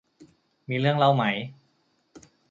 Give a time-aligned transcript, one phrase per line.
[0.69, 1.23] มีเรื่องเล่าไหม